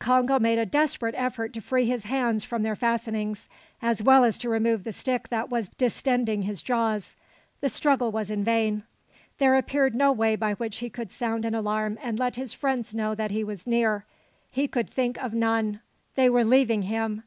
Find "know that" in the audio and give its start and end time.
12.96-13.30